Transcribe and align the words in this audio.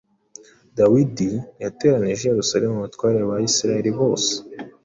Dawidi 0.77 1.29
yateranije 1.63 2.21
i 2.25 2.29
Yerusalemu 2.33 2.75
abatware 2.77 3.21
ba 3.29 3.35
Isirayeli 3.49 3.91
bose, 3.99 4.31